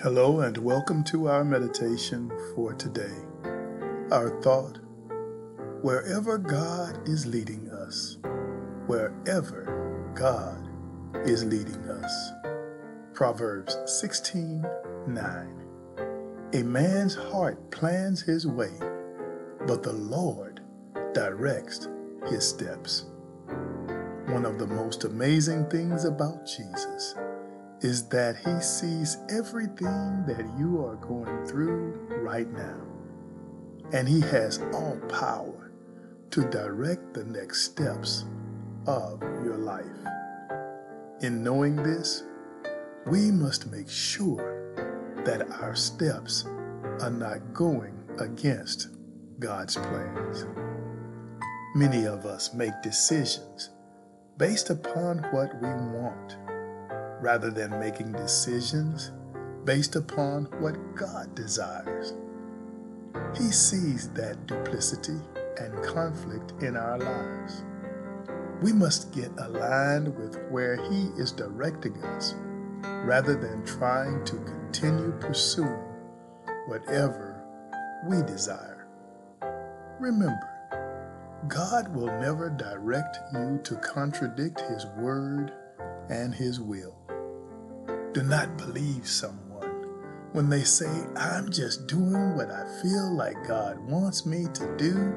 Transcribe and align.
Hello, 0.00 0.42
and 0.42 0.56
welcome 0.58 1.02
to 1.02 1.26
our 1.26 1.44
meditation 1.44 2.30
for 2.54 2.72
today. 2.72 3.16
Our 4.12 4.40
thought 4.42 4.78
wherever 5.82 6.38
God 6.38 7.08
is 7.08 7.26
leading 7.26 7.68
us, 7.70 8.16
wherever 8.86 10.12
God 10.14 10.70
is 11.26 11.44
leading 11.44 11.82
us. 11.88 12.30
Proverbs 13.12 13.76
16 13.86 14.64
9. 15.08 15.64
A 16.52 16.62
man's 16.62 17.16
heart 17.16 17.68
plans 17.72 18.22
his 18.22 18.46
way, 18.46 18.70
but 19.66 19.82
the 19.82 19.94
Lord 19.94 20.60
directs 21.12 21.88
his 22.28 22.48
steps. 22.48 23.06
One 24.26 24.46
of 24.46 24.60
the 24.60 24.68
most 24.68 25.02
amazing 25.02 25.68
things 25.68 26.04
about 26.04 26.46
Jesus 26.46 27.16
is 27.80 28.08
that 28.08 28.36
he 28.36 28.60
sees 28.60 29.18
everything 29.30 30.24
that 30.26 30.44
you 30.58 30.84
are 30.84 30.96
going 30.96 31.46
through 31.46 31.92
right 32.22 32.50
now. 32.52 32.80
And 33.92 34.08
he 34.08 34.20
has 34.20 34.60
all 34.72 34.98
power 35.08 35.70
to 36.30 36.42
direct 36.50 37.14
the 37.14 37.24
next 37.24 37.62
steps 37.62 38.24
of 38.86 39.22
your 39.44 39.56
life. 39.56 39.86
In 41.22 41.42
knowing 41.42 41.76
this, 41.76 42.24
we 43.06 43.30
must 43.30 43.70
make 43.70 43.88
sure 43.88 44.74
that 45.24 45.48
our 45.60 45.74
steps 45.74 46.44
are 47.00 47.10
not 47.10 47.54
going 47.54 47.94
against 48.18 48.88
God's 49.38 49.76
plans. 49.76 50.46
Many 51.74 52.06
of 52.06 52.26
us 52.26 52.52
make 52.54 52.72
decisions 52.82 53.70
based 54.36 54.70
upon 54.70 55.18
what 55.30 55.54
we 55.62 55.68
want 55.68 56.36
rather 57.20 57.50
than 57.50 57.78
making 57.80 58.12
decisions 58.12 59.12
based 59.64 59.96
upon 59.96 60.44
what 60.60 60.94
God 60.94 61.34
desires. 61.34 62.14
He 63.36 63.50
sees 63.50 64.08
that 64.10 64.46
duplicity 64.46 65.18
and 65.60 65.84
conflict 65.84 66.62
in 66.62 66.76
our 66.76 66.98
lives. 66.98 67.64
We 68.62 68.72
must 68.72 69.12
get 69.12 69.30
aligned 69.38 70.16
with 70.16 70.36
where 70.50 70.76
He 70.90 71.10
is 71.20 71.32
directing 71.32 71.96
us 72.04 72.34
rather 73.04 73.34
than 73.34 73.64
trying 73.64 74.24
to 74.24 74.36
continue 74.36 75.12
pursuing 75.20 75.84
whatever 76.66 77.44
we 78.06 78.22
desire. 78.22 78.86
Remember, 80.00 80.48
God 81.48 81.94
will 81.94 82.06
never 82.20 82.50
direct 82.50 83.18
you 83.32 83.60
to 83.64 83.76
contradict 83.76 84.60
His 84.60 84.86
word 84.96 85.52
and 86.08 86.34
His 86.34 86.60
will. 86.60 86.97
Do 88.14 88.22
not 88.22 88.56
believe 88.56 89.06
someone 89.06 89.48
when 90.32 90.48
they 90.48 90.62
say, 90.62 90.90
I'm 91.14 91.50
just 91.50 91.86
doing 91.86 92.36
what 92.36 92.50
I 92.50 92.64
feel 92.82 93.14
like 93.14 93.46
God 93.46 93.78
wants 93.80 94.24
me 94.24 94.46
to 94.54 94.76
do. 94.76 95.14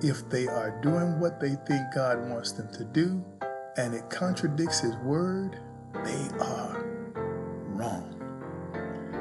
If 0.00 0.28
they 0.30 0.46
are 0.46 0.78
doing 0.80 1.20
what 1.20 1.38
they 1.38 1.54
think 1.66 1.82
God 1.94 2.30
wants 2.30 2.52
them 2.52 2.72
to 2.72 2.84
do 2.84 3.22
and 3.76 3.94
it 3.94 4.08
contradicts 4.08 4.80
His 4.80 4.96
word, 4.96 5.58
they 6.04 6.28
are 6.40 6.82
wrong. 7.66 8.08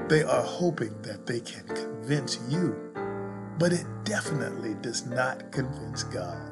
They 0.07 0.23
are 0.23 0.41
hoping 0.41 1.01
that 1.01 1.25
they 1.25 1.41
can 1.41 1.67
convince 1.67 2.39
you, 2.49 2.93
but 3.59 3.73
it 3.73 3.85
definitely 4.05 4.75
does 4.81 5.05
not 5.05 5.51
convince 5.51 6.03
God. 6.03 6.49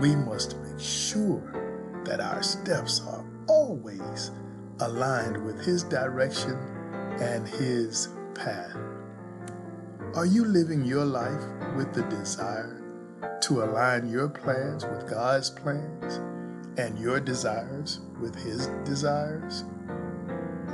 We 0.00 0.14
must 0.14 0.58
make 0.58 0.78
sure 0.78 2.02
that 2.04 2.20
our 2.20 2.42
steps 2.42 3.00
are 3.08 3.24
always 3.48 4.30
aligned 4.80 5.42
with 5.44 5.64
His 5.64 5.82
direction 5.84 6.56
and 7.20 7.48
His 7.48 8.08
path? 8.34 8.76
Are 10.14 10.26
you 10.26 10.44
living 10.44 10.84
your 10.84 11.04
life 11.04 11.42
with 11.76 11.92
the 11.94 12.02
desire 12.04 12.82
to 13.42 13.62
align 13.62 14.08
your 14.08 14.28
plans 14.28 14.84
with 14.84 15.08
God's 15.08 15.50
plans 15.50 16.16
and 16.78 16.98
your 16.98 17.20
desires 17.20 18.00
with 18.20 18.34
His 18.34 18.66
desires? 18.84 19.64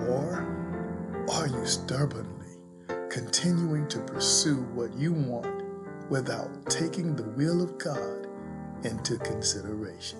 Or 0.08 0.46
are 1.32 1.46
you 1.46 1.66
stubbornly 1.66 2.56
continuing 3.08 3.86
to 3.88 3.98
pursue 4.00 4.62
what 4.74 4.92
you 4.94 5.12
want 5.12 5.64
without 6.10 6.66
taking 6.66 7.14
the 7.14 7.28
will 7.30 7.62
of 7.62 7.78
God 7.78 8.26
into 8.84 9.16
consideration? 9.18 10.18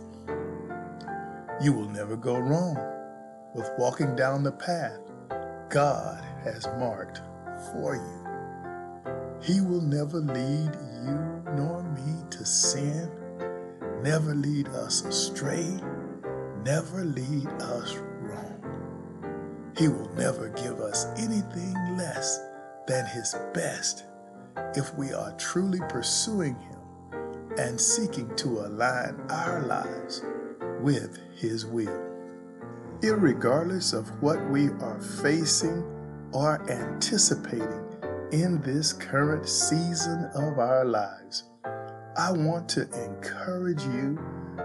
You 1.61 1.73
will 1.73 1.89
never 1.89 2.17
go 2.17 2.39
wrong 2.39 3.02
with 3.55 3.71
walking 3.79 4.17
down 4.17 4.43
the 4.43 4.53
path 4.53 4.99
God 5.69 6.23
has 6.45 6.67
marked 6.79 7.23
for 7.73 7.95
you. 7.95 9.43
He 9.43 9.61
will 9.61 9.81
never 9.81 10.19
lead 10.19 10.71
you 10.75 11.43
nor 11.57 11.83
me 11.83 12.23
to 12.31 12.45
sin, 12.45 13.11
never 14.03 14.35
lead 14.35 14.69
us 14.69 15.05
astray, 15.05 15.81
never 16.63 17.05
lead 17.05 17.49
us 17.49 17.97
wrong. 18.21 19.73
He 19.77 19.89
will 19.89 20.13
never 20.15 20.51
give 20.51 20.81
us 20.81 21.07
anything 21.17 21.75
less 21.97 22.39
than 22.87 23.07
His 23.07 23.35
best 23.55 24.05
if 24.77 24.95
we 24.95 25.15
are 25.15 25.33
truly 25.39 25.81
pursuing 25.89 26.55
Him 26.57 26.79
and 27.59 27.81
seeking 27.81 28.35
to 28.37 28.49
align 28.61 29.19
our 29.31 29.63
lives 29.63 30.23
with 30.83 31.19
His 31.35 31.65
will 31.65 32.12
irregardless 33.03 33.93
of 33.93 34.09
what 34.23 34.41
we 34.51 34.69
are 34.69 35.01
facing 35.01 35.83
or 36.33 36.63
anticipating 36.71 37.83
in 38.31 38.61
this 38.63 38.93
current 38.93 39.49
season 39.49 40.31
of 40.35 40.59
our 40.59 40.85
lives, 40.85 41.45
I 42.17 42.31
want 42.31 42.69
to 42.71 42.83
encourage 43.05 43.83
you 43.85 44.19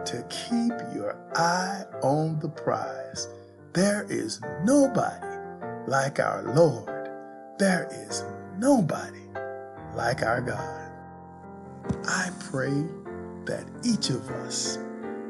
to 0.05 0.23
keep 0.29 0.71
your 0.93 1.17
eye 1.35 1.83
on 2.03 2.39
the 2.39 2.49
prize. 2.49 3.27
There 3.73 4.05
is 4.09 4.39
nobody 4.63 5.25
like 5.87 6.19
our 6.19 6.43
Lord. 6.53 7.09
There 7.57 7.89
is 7.91 8.23
nobody 8.57 9.25
like 9.95 10.21
our 10.21 10.41
God. 10.41 10.91
I 12.05 12.29
pray 12.51 12.85
that 13.45 13.65
each 13.83 14.11
of 14.11 14.29
us 14.29 14.77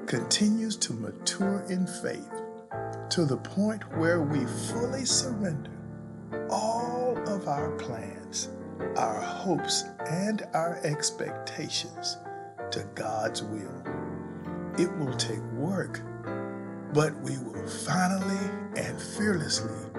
continues 0.08 0.76
to 0.78 0.94
mature 0.94 1.66
in 1.70 1.88
faith 1.88 2.37
to 3.10 3.26
the 3.26 3.38
point 3.38 3.84
where 3.98 4.22
we 4.22 4.46
fully 4.46 5.06
surrender 5.06 5.72
all 6.50 7.18
of 7.28 7.48
our 7.48 7.72
plans, 7.78 8.50
our 8.96 9.22
hopes, 9.22 9.86
and 10.10 10.44
our 10.54 10.80
expectations 10.84 12.18
to 12.72 12.84
God's 12.96 13.44
will. 13.44 13.84
It 14.78 14.92
will 14.98 15.16
take 15.16 15.42
work, 15.54 16.02
but 16.94 17.16
we 17.22 17.38
will 17.38 17.68
finally 17.68 18.50
and 18.76 19.02
fearlessly 19.02 19.90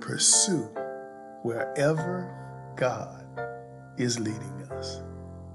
pursue 0.00 0.68
wherever 1.42 2.36
God 2.76 3.24
is 3.96 4.18
leading 4.20 4.68
us. 4.70 5.02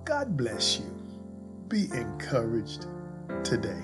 God 0.03 0.35
bless 0.35 0.79
you. 0.79 0.91
Be 1.67 1.85
encouraged 1.93 2.87
today. 3.43 3.83